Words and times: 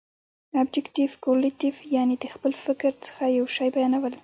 ابجګټف 0.61 1.11
کورلیټف، 1.23 1.75
یعني 1.95 2.15
د 2.19 2.25
خپل 2.33 2.51
فکر 2.65 2.91
څخه 3.05 3.23
یو 3.37 3.45
شي 3.55 3.67
بیانول. 3.75 4.13